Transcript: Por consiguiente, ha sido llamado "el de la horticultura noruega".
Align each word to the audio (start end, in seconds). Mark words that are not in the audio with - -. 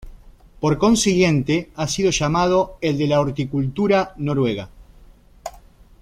Por 0.59 0.79
consiguiente, 0.79 1.69
ha 1.75 1.87
sido 1.87 2.09
llamado 2.09 2.79
"el 2.81 2.97
de 2.97 3.05
la 3.05 3.21
horticultura 3.21 4.15
noruega". 4.17 4.67